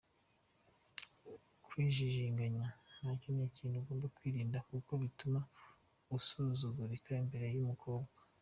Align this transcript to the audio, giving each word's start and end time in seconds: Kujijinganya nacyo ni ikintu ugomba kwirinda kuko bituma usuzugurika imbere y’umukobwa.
Kujijinganya 1.65 2.65
nacyo 3.03 3.29
ni 3.35 3.43
ikintu 3.49 3.75
ugomba 3.79 4.05
kwirinda 4.15 4.57
kuko 4.69 4.91
bituma 5.01 5.39
usuzugurika 6.17 7.09
imbere 7.23 7.47
y’umukobwa. 7.55 8.17